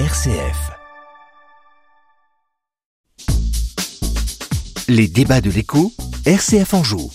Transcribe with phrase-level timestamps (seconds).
[0.00, 0.72] RCF.
[4.88, 5.92] Les débats de l'écho,
[6.26, 7.12] RCF en joue.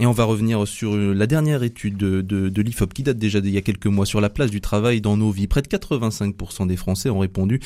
[0.00, 3.40] Et on va revenir sur euh, la dernière étude de, de, l'IFOP qui date déjà
[3.40, 5.46] d'il y a quelques mois sur la place du travail dans nos vies.
[5.46, 7.60] Près de 85% des Français ont répondu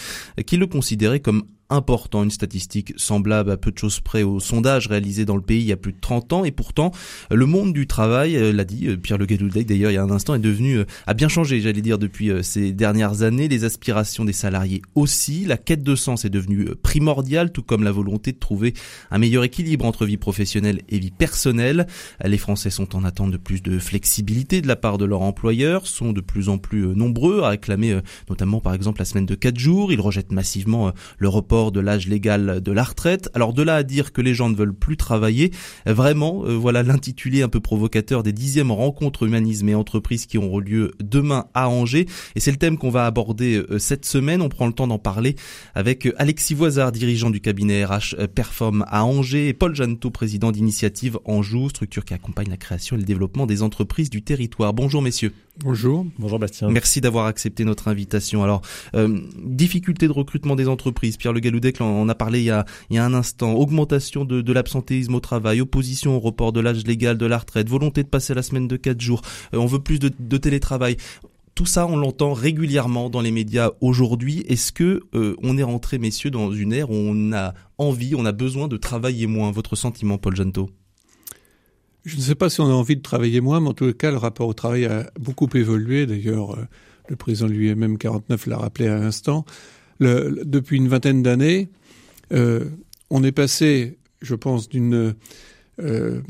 [0.46, 1.42] qu'ils le considéraient comme
[1.72, 5.60] important, une statistique semblable à peu de choses près au sondage réalisé dans le pays
[5.60, 6.44] il y a plus de 30 ans.
[6.44, 6.92] Et pourtant
[7.30, 10.02] le monde du travail, euh, l'a dit euh, Pierre Le Galoudec d'ailleurs il y a
[10.02, 13.64] un instant, est devenu, euh, a bien changé j'allais dire depuis ces dernières années, les
[13.64, 18.32] aspirations des salariés aussi, la quête de sens est devenue primordiale tout comme la volonté
[18.32, 18.74] de trouver
[19.10, 21.86] un meilleur équilibre entre vie professionnelle et vie personnelle.
[22.24, 25.86] Les Français sont en attente de plus de flexibilité de la part de leurs employeurs,
[25.86, 29.58] sont de plus en plus nombreux à réclamer notamment par exemple la semaine de 4
[29.58, 33.30] jours, ils rejettent massivement le report de l'âge légal de la retraite.
[33.34, 35.52] Alors de là à dire que les gens ne veulent plus travailler,
[35.86, 40.58] vraiment, euh, voilà l'intitulé un peu provocateur des dixièmes rencontres humanisme et entreprises qui auront
[40.58, 42.06] lieu demain à Angers.
[42.34, 44.42] Et c'est le thème qu'on va aborder euh, cette semaine.
[44.42, 45.36] On prend le temps d'en parler
[45.74, 50.52] avec euh, Alexis Voisard, dirigeant du cabinet RH Perform à Angers, et Paul Janto, président
[50.52, 54.72] d'initiative Anjou, structure qui accompagne la création et le développement des entreprises du territoire.
[54.72, 55.32] Bonjour messieurs.
[55.58, 56.06] Bonjour.
[56.18, 56.70] Bonjour Bastien.
[56.70, 58.42] Merci d'avoir accepté notre invitation.
[58.42, 58.62] Alors,
[58.94, 61.18] euh, difficulté de recrutement des entreprises.
[61.18, 62.64] Pierre Le Galoudec en a parlé il y a,
[63.04, 63.52] un instant.
[63.52, 67.68] Augmentation de, de l'absentéisme au travail, opposition au report de l'âge légal de la retraite,
[67.68, 69.20] volonté de passer la semaine de 4 jours.
[69.52, 70.96] Euh, on veut plus de, de télétravail.
[71.54, 74.42] Tout ça, on l'entend régulièrement dans les médias aujourd'hui.
[74.48, 78.24] Est-ce que euh, on est rentré, messieurs, dans une ère où on a envie, on
[78.24, 79.50] a besoin de travailler moins?
[79.50, 80.70] Votre sentiment, Paul Janto
[82.04, 84.10] je ne sais pas si on a envie de travailler moins, mais en tout cas,
[84.10, 86.06] le rapport au travail a beaucoup évolué.
[86.06, 86.64] D'ailleurs, euh,
[87.08, 89.44] le président lui-même 49 l'a rappelé à l'instant.
[90.00, 91.68] depuis une vingtaine d'années,
[92.32, 92.64] euh,
[93.10, 95.14] on est passé, je pense, d'une
[95.80, 96.20] euh,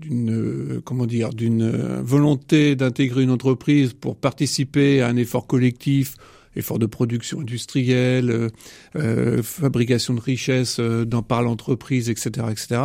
[0.00, 6.16] d'une comment dire d'une volonté d'intégrer une entreprise pour participer à un effort collectif
[6.56, 8.48] effort de production industrielle, euh,
[8.96, 12.80] euh, fabrication de richesses euh, dans par l'entreprise, etc., etc.,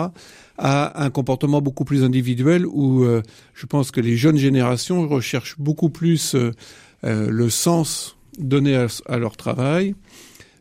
[0.58, 3.06] à un comportement beaucoup plus individuel où
[3.54, 6.36] je pense que les jeunes générations recherchent beaucoup plus
[7.04, 9.94] le sens donné à, leur travail.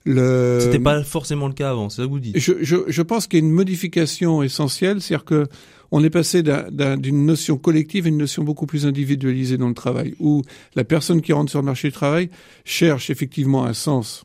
[0.05, 0.59] Le...
[0.61, 2.39] C'était pas forcément le cas avant, c'est ça que vous dites.
[2.39, 5.47] Je, je, je pense qu'il y a une modification essentielle, c'est-à-dire que
[5.91, 10.15] on est passé d'une notion collective à une notion beaucoup plus individualisée dans le travail,
[10.19, 10.43] où
[10.75, 12.31] la personne qui rentre sur le marché du travail
[12.65, 14.25] cherche effectivement un sens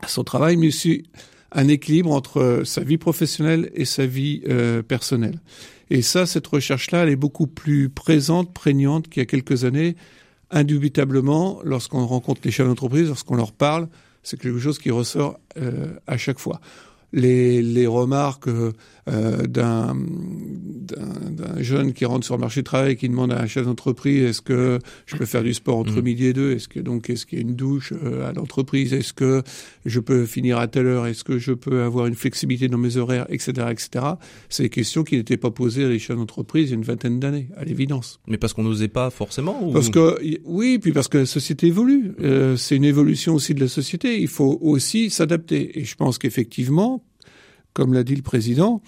[0.00, 1.04] à son travail, mais aussi
[1.52, 5.40] un équilibre entre sa vie professionnelle et sa vie euh, personnelle.
[5.90, 9.96] Et ça, cette recherche-là, elle est beaucoup plus présente, prégnante qu'il y a quelques années.
[10.50, 13.88] Indubitablement, lorsqu'on rencontre les chefs d'entreprise, lorsqu'on leur parle,
[14.22, 16.60] c'est quelque chose qui ressort euh, à chaque fois
[17.12, 19.94] les, les remarques euh, d'un
[21.58, 24.22] jeune qui rentre sur le marché du travail et qui demande à un chef d'entreprise
[24.22, 26.04] est-ce que je peux faire du sport entre mm.
[26.04, 26.52] midi et deux?
[26.52, 28.92] Est-ce que donc est-ce qu'il y a une douche euh, à l'entreprise?
[28.92, 29.42] Est-ce que
[29.86, 31.06] je peux finir à telle heure?
[31.06, 34.04] Est-ce que je peux avoir une flexibilité dans mes horaires, etc., etc.
[34.48, 37.18] C'est des questions qui n'étaient pas posées à chefs d'entreprise il y a une vingtaine
[37.18, 38.20] d'années, à l'évidence.
[38.26, 42.12] Mais parce qu'on n'osait pas forcément Parce que oui, puis parce que la société évolue.
[42.20, 44.20] Euh, c'est une évolution aussi de la société.
[44.20, 45.78] Il faut aussi s'adapter.
[45.78, 46.97] Et je pense qu'effectivement
[47.74, 48.82] comme l'a dit le président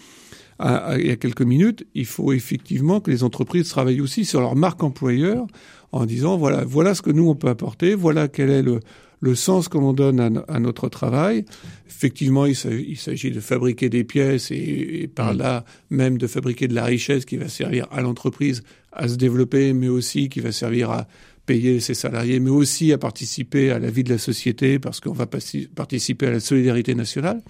[0.98, 4.56] il y a quelques minutes, il faut effectivement que les entreprises travaillent aussi sur leur
[4.56, 5.46] marque employeur
[5.92, 8.80] en disant voilà, voilà ce que nous on peut apporter, voilà quel est le,
[9.20, 11.44] le sens que l'on donne à, notre travail.
[11.88, 15.38] Effectivement, il s'agit de fabriquer des pièces et, par mm.
[15.38, 18.62] là même de fabriquer de la richesse qui va servir à l'entreprise
[18.92, 21.06] à se développer, mais aussi qui va servir à
[21.46, 25.12] payer ses salariés, mais aussi à participer à la vie de la société parce qu'on
[25.12, 27.42] va participer à la solidarité nationale.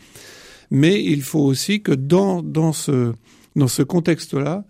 [0.71, 3.13] Mais il faut aussi que dans, dans ce,
[3.57, 4.65] dans ce contexte-là,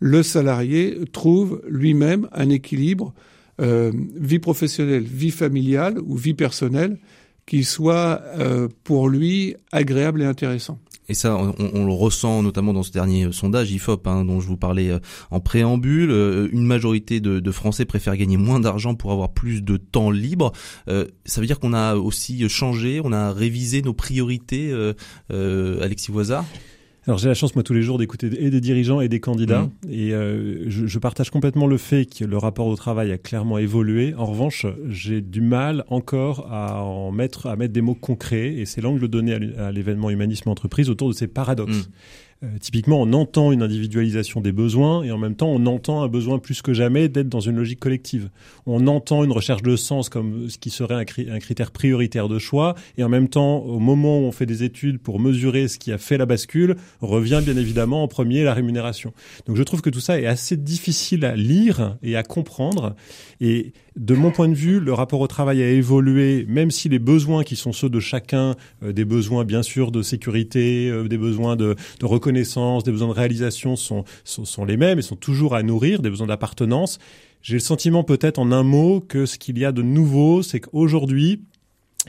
[0.00, 3.14] le salarié trouve lui-même un équilibre
[3.60, 6.98] euh, vie professionnelle, vie familiale ou vie personnelle
[7.46, 10.78] qui soit euh, pour lui agréable et intéressant.
[11.08, 14.56] Et ça, on, le ressent notamment dans ce dernier sondage IFOP hein, dont je vous
[14.56, 14.98] parlais euh,
[15.30, 16.10] en préambule.
[16.10, 20.52] Euh, une majorité de, Français préfèrent gagner moins d'argent pour avoir plus de temps libre.
[20.88, 24.72] Euh, ça veut dire qu'on a aussi changé, on a révisé nos priorités,
[25.30, 26.46] Alexis Voisard
[27.06, 29.62] alors j'ai la chance moi tous les jours d'écouter et des dirigeants et des candidats
[29.62, 29.70] mmh.
[29.90, 33.58] et euh, je, je, partage complètement le fait que le rapport au travail a clairement
[33.58, 34.14] évolué.
[34.14, 38.66] En revanche, j'ai du mal encore à en mettre à mettre des mots concrets et
[38.66, 41.88] c'est l'angle donné à l'événement humanisme entreprise autour de ces paradoxes.
[41.88, 41.92] Mmh.
[42.60, 46.38] Typiquement, on entend une individualisation des besoins et en même temps, on entend un besoin
[46.38, 48.30] plus que jamais d'être dans une logique collective.
[48.66, 52.74] On entend une recherche de sens comme ce qui serait un, critère prioritaire de choix
[52.98, 55.92] et en même temps, au moment où on fait des études pour mesurer ce qui
[55.92, 59.12] a fait la bascule, revient bien évidemment en premier la rémunération.
[59.46, 62.96] Donc je trouve que tout ça est assez difficile à lire et à comprendre
[63.40, 66.98] et de mon point de vue, le rapport au travail a évolué, même si les
[66.98, 71.18] besoins qui sont ceux de chacun, euh, des besoins bien sûr de sécurité, euh, des
[71.18, 75.16] besoins de, de, reconnaissance, des besoins de réalisation sont, sont, sont les mêmes et sont
[75.16, 76.98] toujours à nourrir, des besoins d'appartenance.
[77.42, 80.60] J'ai le sentiment peut-être en un mot que ce qu'il y a de nouveau, c'est
[80.60, 81.42] qu'aujourd'hui,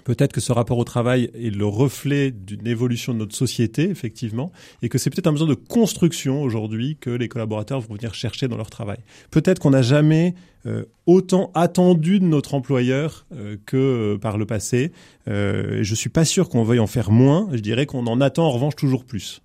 [0.04, 4.52] Peut-être que ce rapport au travail est le reflet d'une évolution de notre société, effectivement,
[4.82, 8.48] et que c'est peut-être un besoin de construction aujourd'hui que les collaborateurs vont venir chercher
[8.48, 8.98] dans leur travail.
[9.30, 10.34] Peut-être qu'on n'a jamais
[10.66, 13.78] euh, autant attendu de notre employeur euh, que
[14.16, 14.92] euh, par le passé.
[15.28, 17.50] Euh, je suis pas sûr qu'on veuille en faire moins.
[17.52, 19.42] Je dirais qu'on en attend en revanche toujours plus.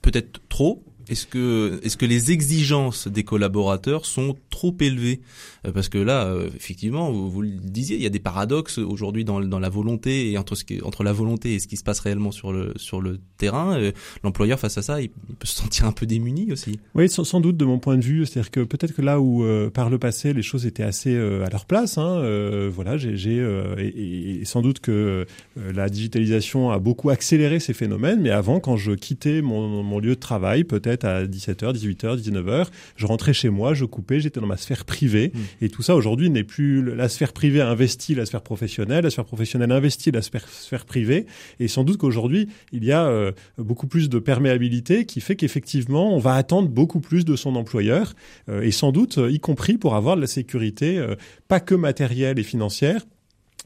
[0.00, 5.20] Peut-être trop est-ce que, est-ce que les exigences des collaborateurs sont trop élevées?
[5.66, 9.24] Euh, Parce que là, euh, effectivement, vous, le disiez, il y a des paradoxes aujourd'hui
[9.24, 12.30] dans, dans la volonté et entre entre la volonté et ce qui se passe réellement
[12.30, 13.78] sur le sur le terrain.
[13.78, 16.78] Euh, l'employeur face à ça, il, peut se sentir un peu démuni aussi.
[16.94, 19.90] Oui, sans, doute de mon point de vue, c'est-à-dire que peut-être que là où par
[19.90, 22.22] le passé les choses étaient assez à leur place, hein,
[22.68, 23.44] voilà, j'ai,
[23.78, 25.26] et, sans doute que
[25.56, 30.14] la digitalisation a beaucoup accéléré ces phénomènes, mais avant, quand je quittais mon, mon lieu
[30.14, 32.66] de travail, peut-être à 17h, 18h, 19h.
[32.96, 35.32] Je rentrais chez moi, je coupais, j'étais dans ma sphère privée.
[35.34, 35.64] Hmm.
[35.64, 39.24] Et tout ça aujourd'hui n'est plus la sphère privée investit la sphère professionnelle, la sphère
[39.24, 41.26] professionnelle investit la sphère, sphère privée.
[41.60, 46.14] Et sans doute qu'aujourd'hui, il y a euh, beaucoup plus de perméabilité qui fait qu'effectivement,
[46.14, 48.14] on va attendre beaucoup plus de son employeur.
[48.48, 51.14] Euh, et sans doute, y compris pour avoir de la sécurité, euh,
[51.48, 53.04] pas que matérielle et financière,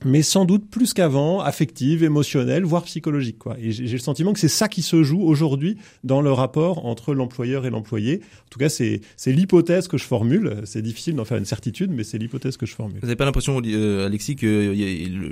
[0.05, 3.39] mais sans doute plus qu'avant, affective, émotionnelle, voire psychologique.
[3.39, 3.57] Quoi.
[3.59, 7.15] Et j'ai le sentiment que c'est ça qui se joue aujourd'hui dans le rapport entre
[7.15, 8.21] l'employeur et l'employé.
[8.47, 10.61] En tout cas, c'est l'hypothèse que je formule.
[10.65, 12.99] C'est difficile d'en faire une certitude, mais c'est l'hypothèse que je formule.
[13.01, 14.75] Vous n'avez pas l'impression, euh, Alexis, que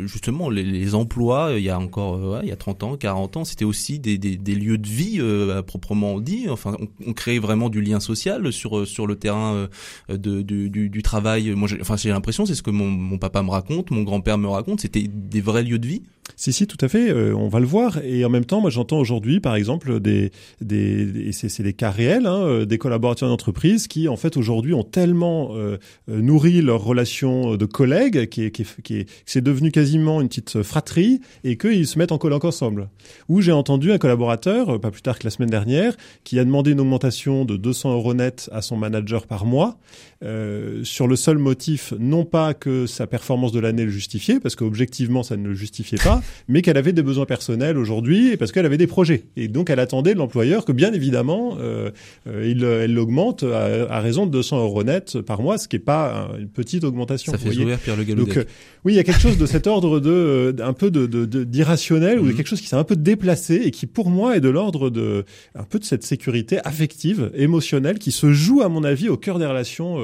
[0.06, 3.44] justement les, emplois, il y a encore euh, il y a 30 ans, 40 ans,
[3.44, 6.46] c'était aussi des, des, des, lieux de vie euh, proprement dit.
[6.49, 9.69] Enfin, on, on, crée vraiment du lien social sur sur le terrain
[10.08, 11.50] de, du, du, du travail.
[11.52, 14.46] Moi, enfin, j'ai l'impression, c'est ce que mon, mon papa me raconte, mon grand-père me
[14.46, 16.03] raconte, c'était des vrais lieux de vie
[16.37, 17.11] Si, si, tout à fait.
[17.11, 17.99] Euh, on va le voir.
[18.05, 20.31] Et en même temps, moi, j'entends aujourd'hui, par exemple, des,
[20.61, 24.82] des, c'est des cas réels, hein, euh, des collaborateurs d'entreprise qui, en fait, aujourd'hui, ont
[24.82, 25.79] tellement euh,
[26.09, 30.29] nourri leur relation de collègues, qui est, qui est, qui est, c'est devenu quasiment une
[30.29, 32.88] petite fratrie, et qu'ils se mettent en colloque ensemble.
[33.29, 36.73] Où j'ai entendu un collaborateur, pas plus tard que la semaine dernière, qui a demandé
[36.73, 39.79] une augmentation de 200 euros net à son manager par mois,
[40.25, 44.56] euh, sur le seul motif, non pas que sa performance de l'année le justifiait, parce
[44.56, 46.13] qu'objectivement ça ne le justifiait pas,
[46.49, 49.25] mais qu'elle avait des besoins personnels aujourd'hui et parce qu'elle avait des projets.
[49.37, 51.90] Et donc elle attendait de l'employeur que bien évidemment euh,
[52.26, 55.81] euh il, elle l'augmente à, raison de 200 euros net par mois, ce qui est
[55.81, 57.32] pas une petite augmentation.
[57.32, 58.44] Ça fait sourire Pierre Le Donc euh,
[58.84, 61.06] oui, il y a quelque chose de cet ordre de un peu de
[61.44, 62.37] d'irrationnel ou de mhm.
[62.37, 65.25] quelque chose qui s'est un peu déplacé et qui pour moi est de l'ordre de
[65.55, 69.38] un peu de cette sécurité affective, émotionnelle qui se joue à mon avis au cœur
[69.38, 69.99] des relations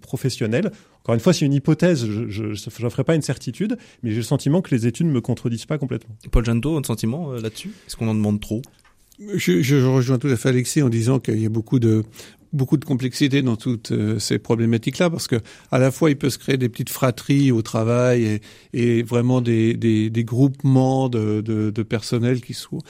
[0.00, 0.70] professionnelle.
[1.04, 4.22] Encore une fois, c'est une hypothèse, je n'en ferai pas une certitude, mais j'ai le
[4.22, 6.16] sentiment que les études ne me contredisent pas complètement.
[6.30, 7.72] Paul Janto, un sentiment euh, là-dessus?
[7.86, 8.62] Est-ce qu'on en demande trop?
[9.36, 12.04] Je, je, rejoins tout à fait Alexis en disant qu'il y a beaucoup de
[12.54, 15.36] beaucoup de complexité dans toutes euh, ces problématiques-là, parce que
[15.70, 18.40] à la fois il peut se créer des petites fratries au travail
[18.72, 22.80] et, vraiment des, groupements de, personnel qui soient,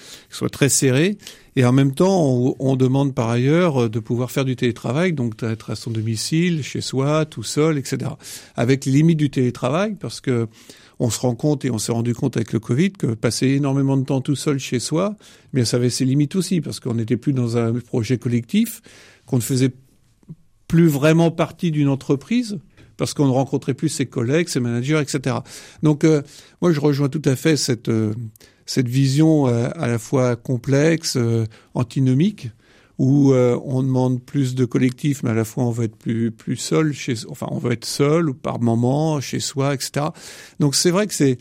[0.50, 1.18] très serrés,
[1.56, 5.70] et en même temps on, demande par ailleurs de pouvoir faire du télétravail, donc d'être
[5.70, 8.10] à son domicile, chez soi, tout seul, etc.
[8.56, 10.48] Avec les limites du télétravail, parce que
[11.04, 13.96] on se rend compte et on s'est rendu compte avec le Covid que passer énormément
[13.96, 15.16] de temps tout seul chez soi,
[15.52, 18.80] mais ça avait ses limites aussi parce qu'on n'était plus dans un projet collectif
[19.26, 19.72] qu'on ne faisait
[20.68, 22.58] plus vraiment partie d'une entreprise
[22.96, 25.36] parce qu'on ne rencontrait plus ses collègues, ses managers, etc.
[25.82, 26.22] Donc euh,
[26.62, 28.14] moi je rejoins tout à fait cette euh,
[28.66, 31.18] cette vision euh, à la fois complexe,
[31.74, 32.48] antinomique,
[32.98, 36.56] où on demande plus de collectif, mais à la fois on veut être plus plus
[36.56, 40.06] seul chez, enfin on veut être seul ou par moment chez soi, etc.
[40.60, 41.38] Donc c'est vrai que c'est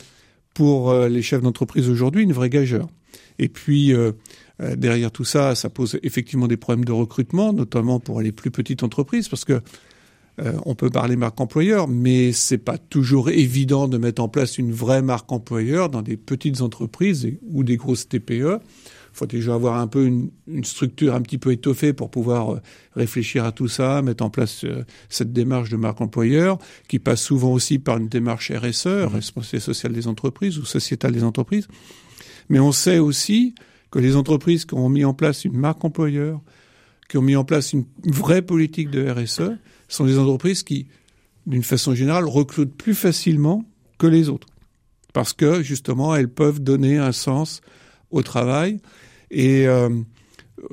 [0.55, 2.87] pour les chefs d'entreprise aujourd'hui une vraie gageure.
[3.37, 3.93] Et puis
[4.61, 8.51] euh, derrière tout ça, ça pose effectivement des problèmes de recrutement, notamment pour les plus
[8.51, 9.61] petites entreprises, parce que
[10.39, 14.57] euh, on peut parler marque employeur, mais c'est pas toujours évident de mettre en place
[14.57, 18.59] une vraie marque employeur dans des petites entreprises ou des grosses TPE.
[19.13, 20.31] Il faut déjà avoir un peu une,
[20.63, 22.61] structure un petit peu étoffée pour pouvoir euh,
[22.95, 24.65] réfléchir à tout ça, mettre en place
[25.07, 29.05] cette démarche de marque employeur, qui passe souvent aussi par une démarche RSE, mmh.
[29.05, 31.67] responsabilité sociale des entreprises ou sociétale des entreprises.
[32.49, 33.53] Mais on sait aussi
[33.91, 36.41] que les entreprises qui ont mis en place une marque employeur,
[37.07, 39.51] qui ont mis en place une vraie politique de RSE,
[39.87, 40.87] sont des entreprises qui,
[41.45, 43.63] d'une façon générale, recrutent plus facilement
[43.99, 44.47] que les autres.
[45.13, 47.61] Parce que, justement, elles peuvent donner un sens
[48.09, 48.79] au travail.
[49.33, 49.89] Et euh,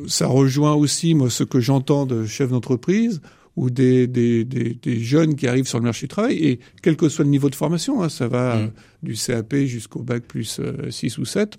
[0.07, 3.21] ça rejoint aussi, moi, ce que j'entends de chefs d'entreprise
[3.57, 6.97] ou des, des, des, des, jeunes qui arrivent sur le marché du travail, et quel
[6.97, 8.71] que soit le niveau de formation, hein, ça va mmh.
[9.03, 11.59] du CAP jusqu'au bac plus 6 euh, ou 7,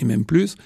[0.00, 0.56] et même plus,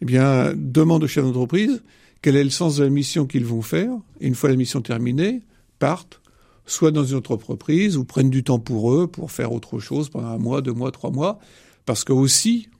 [0.00, 1.82] eh bien, demande aux chefs d'entreprise
[2.22, 4.80] quel est le sens de la mission qu'ils vont faire, et une fois la mission
[4.80, 5.42] terminée,
[5.78, 6.22] partent,
[6.64, 10.08] soit dans une autre entreprise, ou prennent du temps pour eux, pour faire autre chose
[10.08, 11.38] pendant un mois, deux mois, trois mois,
[11.84, 12.70] parce que aussi,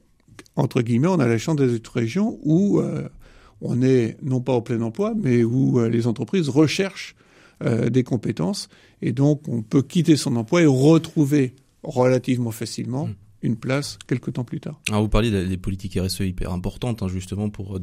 [0.56, 3.08] entre guillemets, on a la chance d'être une région où euh,
[3.60, 7.16] on est non pas au plein emploi, mais où euh, les entreprises recherchent
[7.62, 8.68] euh, des compétences,
[9.02, 13.14] et donc on peut quitter son emploi et retrouver relativement facilement mmh
[13.44, 14.80] une place quelques temps plus tard.
[14.88, 17.80] Alors vous parliez des politiques RSE hyper importantes hein, justement pour euh,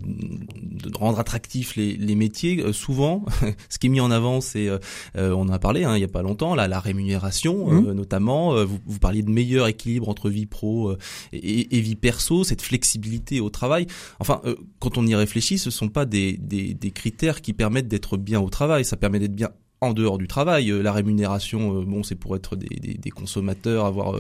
[0.96, 2.62] rendre attractifs les, les métiers.
[2.62, 3.26] Euh, souvent,
[3.70, 4.80] ce qui est mis en avant, c'est, euh,
[5.16, 7.92] on en a parlé hein, il y a pas longtemps, là, la rémunération mmh.
[7.92, 8.66] notamment.
[8.66, 10.96] Vous, vous, parliez de meilleur équilibre entre vie pro
[11.32, 13.88] et, et, vie perso, cette flexibilité au travail.
[14.20, 14.42] Enfin,
[14.80, 18.40] quand on y réfléchit, ce sont pas des, des, des critères qui permettent d'être bien
[18.42, 18.84] au travail.
[18.86, 19.50] Ça permet d'être bien
[19.84, 20.70] en dehors du travail.
[20.70, 24.16] Euh, la rémunération, euh, bon, c'est pour être des, des, des consommateurs, avoir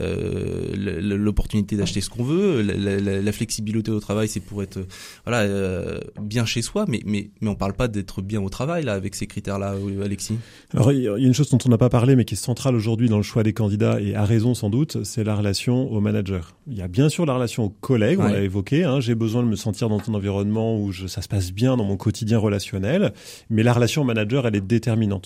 [0.00, 2.62] euh, l'opportunité d'acheter ce qu'on veut.
[2.62, 4.78] La, la, la, flexibilité au travail, c'est pour être
[5.26, 8.94] voilà bien chez soi, mais mais mais on parle pas d'être bien au travail là
[8.94, 10.38] avec ces critères-là, Alexis.
[10.72, 12.74] Alors il y a une chose dont on n'a pas parlé, mais qui est centrale
[12.74, 16.00] aujourd'hui dans le choix des candidats et à raison sans doute, c'est la relation au
[16.00, 16.54] manager.
[16.66, 18.84] Il y a bien sûr la relation aux collègues, on l'a évoqué.
[18.84, 21.76] Hein, J'ai besoin de me sentir dans un environnement où je, ça se passe bien
[21.76, 23.12] dans mon quotidien relationnel,
[23.50, 24.60] mais la relation au manager, elle est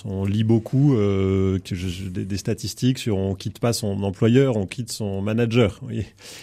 [0.04, 1.58] on lit beaucoup euh,
[2.10, 5.80] des, statistiques sur on quitte pas son employeur, on quitte son manager.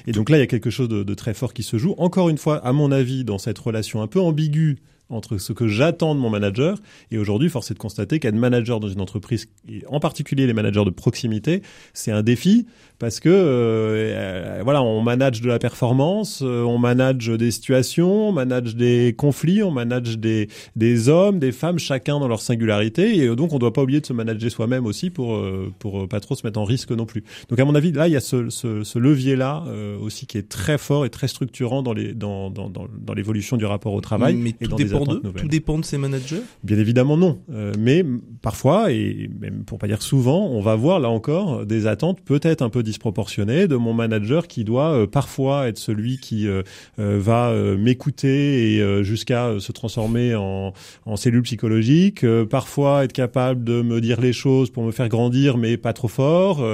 [0.08, 1.96] Et donc là, il y a quelque chose de très fort qui se joue.
[1.98, 4.78] Encore une fois, à mon avis, dans cette relation un peu ambiguë
[5.14, 6.78] entre ce que j'attends de mon manager
[7.12, 10.54] et aujourd'hui, force est de constater qu'être manager dans une entreprise, et en particulier les
[10.54, 11.62] managers de proximité,
[11.94, 12.66] c'est un défi
[13.00, 18.32] parce que euh, voilà, on manage de la performance, euh, on manage des situations, on
[18.32, 23.36] manage des conflits, on manage des des hommes, des femmes, chacun dans leur singularité et
[23.36, 26.36] donc on doit pas oublier de se manager soi-même aussi pour euh, pour pas trop
[26.36, 27.24] se mettre en risque non plus.
[27.50, 29.64] Donc à mon avis, là, il y a ce, ce, ce levier là
[30.02, 33.58] aussi qui est très fort et très structurant dans les dans dans dans, dans l'évolution
[33.58, 37.40] du rapport au travail Mais et dans tout dépend de ces managers Bien évidemment non.
[37.52, 38.04] Euh, mais
[38.42, 42.62] parfois, et même pour pas dire souvent, on va voir là encore des attentes peut-être
[42.62, 46.64] un peu disproportionnées de mon manager qui doit euh, parfois être celui qui euh,
[46.98, 50.74] va m'écouter et jusqu'à se transformer en,
[51.06, 55.58] en cellule psychologique, parfois être capable de me dire les choses pour me faire grandir
[55.58, 56.66] mais pas trop fort.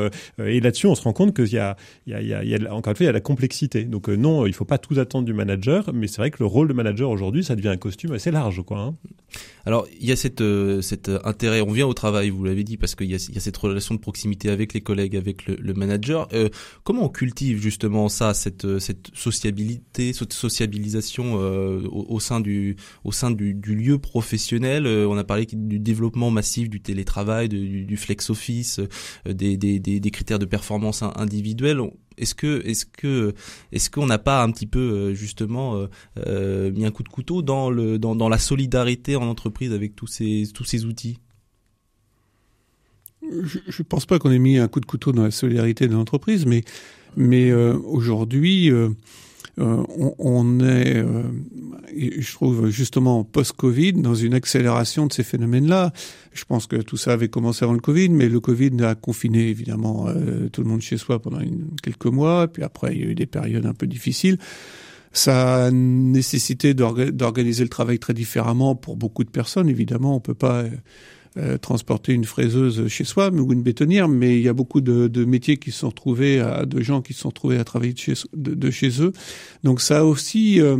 [0.43, 1.75] et là-dessus, on se rend compte qu'il y a,
[2.07, 3.83] il y a, il y a, encore une fois, il y a la complexité.
[3.83, 6.67] Donc non, il faut pas tout attendre du manager, mais c'est vrai que le rôle
[6.67, 8.79] de manager aujourd'hui, ça devient un costume assez large, quoi.
[8.79, 8.95] Hein.
[9.65, 12.77] Alors, il y a cette, euh, cet intérêt, on vient au travail, vous l'avez dit,
[12.77, 16.27] parce qu'il y, a, cette relation de proximité avec les collègues, avec le, manager.
[16.33, 16.49] Euh,
[16.83, 22.75] comment on cultive justement ça, cette, euh, cette sociabilité, cette sociabilisation euh, au, sein du,
[23.03, 24.87] au sein du, lieu professionnel?
[24.87, 28.81] On a parlé du développement massif du télétravail, du, flex office,
[29.25, 31.79] des, des, des, critères de performance individuelle.
[32.19, 33.33] Est-ce que, est-ce que,
[33.71, 35.87] est-ce qu'on n'a pas un petit peu justement
[36.27, 39.95] euh, mis un coup de couteau dans le, dans, dans la solidarité en entreprise avec
[39.95, 41.19] tous ces, tous ces outils?
[43.21, 45.93] Je ne pense pas qu'on ait mis un coup de couteau dans la solidarité de
[45.93, 46.63] l'entreprise, mais,
[47.17, 48.89] mais euh, aujourd'hui, euh,
[49.57, 51.03] euh, on, on, est,
[51.95, 55.91] je trouve justement post-Covid, dans une accélération de ces phénomènes-là.
[56.33, 59.49] Je pense que tout ça avait commencé avant le Covid, mais le Covid a confiné
[59.49, 60.07] évidemment
[60.53, 61.39] tout le monde chez soi pendant
[61.81, 64.37] quelques mois, puis après il y a eu des périodes un peu difficiles.
[65.11, 69.67] Ça a nécessité d'organiser le travail très différemment pour beaucoup de personnes.
[69.67, 70.65] Évidemment, on peut pas
[71.37, 74.81] euh, euh, transporter une fraiseuse chez soi ou une bétonnière, mais il y a beaucoup
[74.81, 77.63] de, de métiers qui se sont retrouvés, à, de gens qui se sont retrouvés à
[77.63, 79.13] travailler de chez, de, chez eux.
[79.63, 80.77] Donc ça a aussi euh,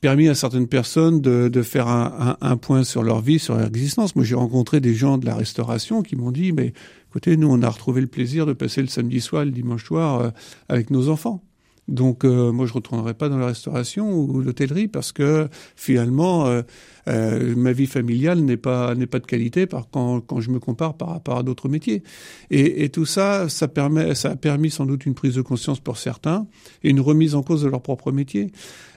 [0.00, 3.56] permis à certaines personnes de, de faire un, un, un, point sur leur vie, sur
[3.56, 4.16] leur existence.
[4.16, 6.72] Moi, j'ai rencontré des gens de la restauration qui m'ont dit, mais
[7.08, 10.32] écoutez, nous, on a retrouvé le plaisir de passer le samedi soir, le dimanche soir
[10.68, 11.45] avec nos enfants.
[11.88, 16.62] Donc euh, moi je retournerai pas dans la restauration ou l'hôtellerie parce que finalement euh,
[17.06, 20.58] euh, ma vie familiale n'est pas n'est pas de qualité par quand quand je me
[20.58, 22.02] compare par rapport à d'autres métiers.
[22.50, 25.78] Et, et, tout ça ça permet ça a permis sans doute une prise de conscience
[25.78, 26.46] pour certains
[26.82, 28.50] et une remise en cause de leur propre métier.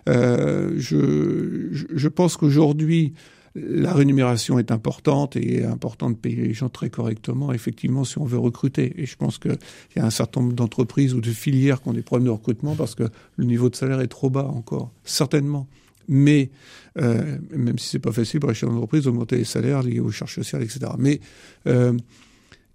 [0.07, 3.13] je je pense qu'aujourd'hui
[3.55, 8.25] la rémunération est importante et important de payer les gens très correctement, effectivement, si on
[8.25, 8.93] veut recruter.
[8.97, 9.57] Et je pense qu'il
[9.95, 12.75] y a un certain nombre d'entreprises ou de filières qui ont des problèmes de recrutement
[12.75, 13.03] parce que
[13.37, 15.67] le niveau de salaire est trop bas encore, certainement.
[16.07, 16.49] Mais
[16.97, 20.11] euh, même si c'est pas facile pour les chefs d'entreprise d'augmenter les salaires liés aux
[20.11, 20.91] charges sociales, etc.
[20.97, 21.19] Mais
[21.67, 21.93] euh,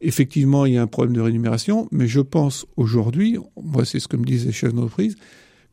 [0.01, 1.89] effectivement, il y a un problème de rémunération.
[1.91, 5.17] Mais je pense aujourd'hui, moi c'est ce que me disent les chefs d'entreprise,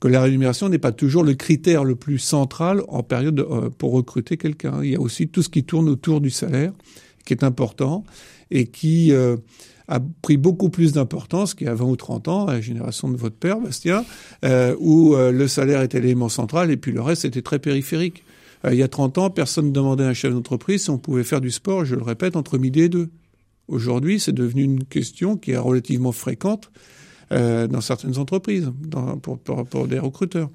[0.02, 3.94] que la rémunération n'est pas toujours le critère le plus central en période euh, pour
[3.94, 4.84] recruter quelqu'un.
[4.84, 6.74] Il y a aussi tout ce qui tourne autour du salaire,
[7.24, 8.04] qui est important
[8.50, 9.38] et qui euh,
[9.88, 13.10] a pris beaucoup plus d'importance qu'il y a 20 ou 30 ans, à la génération
[13.10, 14.04] de votre père, Bastien,
[14.44, 18.24] euh, où le salaire était l'élément central et puis le reste était très périphérique.
[18.68, 21.24] il y a 30 ans, personne ne demandait à un chef d'entreprise si on pouvait
[21.24, 23.10] faire du sport, je le répète, entre midi et deux.
[23.68, 26.72] Aujourd'hui, c'est devenu une question qui est relativement fréquente
[27.32, 30.50] euh, dans certaines entreprises, dans, pour, pour, des recruteurs.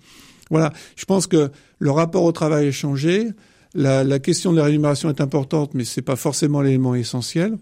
[0.50, 3.28] Voilà, je pense que le rapport au travail a changé.
[3.74, 7.56] La, la question de la rémunération est importante, mais c'est pas forcément l'élément essentiel.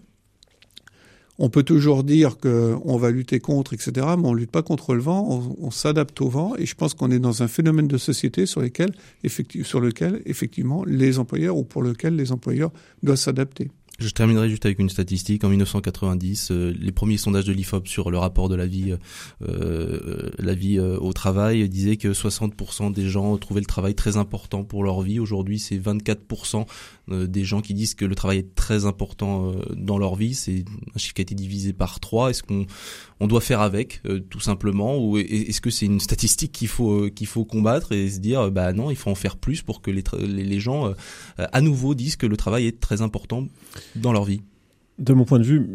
[1.37, 5.01] On peut toujours dire qu'on va lutter contre, etc., mais on lutte pas contre le
[5.01, 7.97] vent, on, on s'adapte au vent, et je pense qu'on est dans un phénomène de
[7.97, 8.93] société sur, lesquels,
[9.63, 12.71] sur lequel, effectivement, les employeurs, ou pour lequel les employeurs
[13.03, 13.69] doivent s'adapter.
[13.97, 15.43] Je terminerai juste avec une statistique.
[15.45, 18.97] En 1990, euh, les premiers sondages de l'IFOP sur le rapport de la vie, euh,
[19.47, 24.17] euh la vie euh, au travail disaient que 60% des gens trouvaient le travail très
[24.17, 25.19] important pour leur vie.
[25.19, 26.65] Aujourd'hui, c'est 24%
[27.07, 30.33] des gens qui disent que le travail est très important dans leur vie.
[30.33, 32.31] C'est un chiffre qui a été divisé par 3.
[32.31, 32.65] Est-ce qu'on
[33.19, 37.27] on doit faire avec, tout simplement, ou est-ce que c'est une statistique qu'il faut qu'il
[37.27, 40.03] faut combattre et se dire, bah non, il faut en faire plus pour que les,
[40.25, 40.93] les gens
[41.37, 43.47] à nouveau disent que le travail est très important
[43.95, 44.41] dans leur vie?
[44.97, 45.67] De mon point de vue,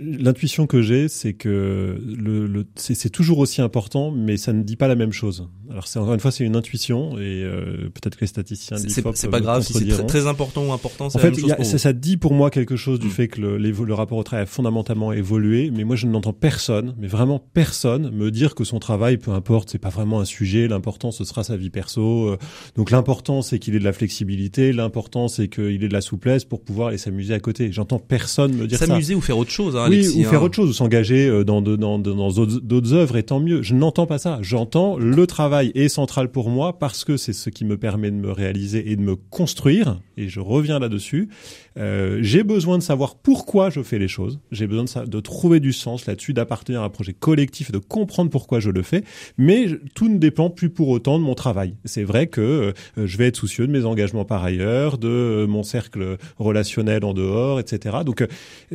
[0.00, 4.76] l'intuition que j'ai, c'est que le, le c'est toujours aussi important, mais ça ne dit
[4.76, 5.48] pas la même chose.
[5.70, 9.30] Alors c'est encore une fois, c'est une intuition et euh, peut-être que les statisticiens c'est
[9.30, 11.06] pas grave si c'est très, important ou important.
[11.06, 11.34] En fait,
[11.64, 13.10] ça, ça, dit pour moi quelque chose du mm.
[13.10, 16.94] fait que le, le, rapport au travail a fondamentalement évolué, mais moi je n'entends personne,
[16.98, 20.66] mais vraiment personne, me dire que son travail, peu importe, c'est pas vraiment un sujet.
[20.66, 22.28] L'important ce sera sa vie perso.
[22.28, 22.38] Euh.
[22.76, 26.44] Donc l'important c'est qu'il ait de la flexibilité, l'important c'est qu'il ait de la souplesse
[26.44, 27.70] pour pouvoir aller s'amuser à côté.
[27.82, 28.86] J'entends personne me dire ça.
[28.86, 30.44] S'amuser ou faire autre chose, hein, Oui, ou faire hein.
[30.44, 33.60] autre chose, ou s'engager euh, dans dans dans d'autres œuvres, et tant mieux.
[33.62, 34.38] Je n'entends pas ça.
[34.40, 38.16] J'entends le travail est central pour moi parce que c'est ce qui me permet de
[38.16, 39.98] me réaliser et de me construire.
[40.16, 41.28] Et je reviens là-dessus.
[41.76, 44.38] Euh, j'ai besoin de savoir pourquoi je fais les choses.
[44.52, 48.30] J'ai besoin de, de trouver du sens là-dessus, d'appartenir à un projet collectif, de comprendre
[48.30, 49.02] pourquoi je le fais.
[49.38, 49.66] Mais
[49.96, 51.74] tout ne dépend plus pour autant de mon travail.
[51.84, 55.64] C'est vrai que euh, je vais être soucieux de mes engagements par ailleurs, de mon
[55.64, 57.71] cercle relationnel en dehors, etc.
[58.04, 58.26] Donc euh,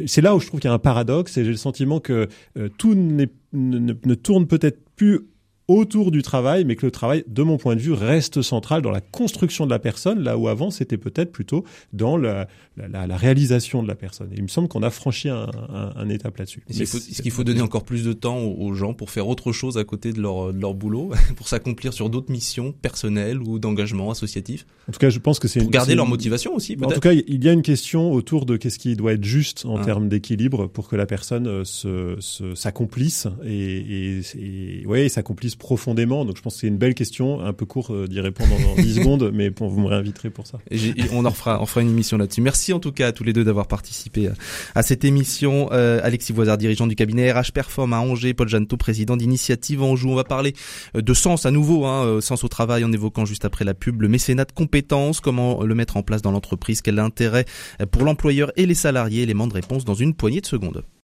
[0.06, 2.28] c'est là où je trouve qu'il y a un paradoxe et j'ai le sentiment que
[2.58, 5.28] euh, tout ne, ne tourne peut-être plus
[5.67, 8.91] autour du travail, mais que le travail, de mon point de vue, reste central dans
[8.91, 13.17] la construction de la personne, là où avant c'était peut-être plutôt dans la, la, la,
[13.17, 14.30] réalisation de la personne.
[14.32, 16.63] Et il me semble qu'on a franchi un, un, un étape là-dessus.
[16.69, 19.84] Est-ce qu'il faut, donner encore plus de temps aux, gens pour faire autre chose à
[19.84, 24.65] côté de leur, de leur boulot, pour s'accomplir sur d'autres missions personnelles ou d'engagement associatif
[24.88, 26.77] En tout cas, je pense que c'est pour garder leur motivation aussi.
[26.82, 29.65] En tout cas, il y a une question autour de qu'est-ce qui doit être juste
[29.65, 29.86] en ah.
[29.86, 36.26] termes d'équilibre pour que la personne euh, se s'accomplisse et, et, et ouais, s'accomplisse profondément.
[36.26, 38.82] Donc je pense que c'est une belle question, un peu court euh, d'y répondre en
[38.82, 40.60] 10 secondes, mais bon, vous me réinviterez pour ça.
[40.72, 42.41] Et on en fera, on fera une émission là-dessus.
[42.41, 44.30] Merci en tout cas à tous les deux d'avoir participé
[44.76, 45.70] à, cette émission.
[45.72, 50.10] Euh, Alexis Voisard, dirigeant du cabinet RH Perform à Angers, Paul Janto, président d'Initiative Anjou.
[50.10, 50.54] On va parler
[50.96, 54.02] euh, de sens à nouveau, hein, sens au travail en évoquant juste après la pub
[54.02, 57.46] le mécénat de compétences, comment le mettre en place dans l'entreprise, quel intérêt
[57.91, 60.84] pour l'employeur et les salariés, éléments de réponse dans une poignée de secondes.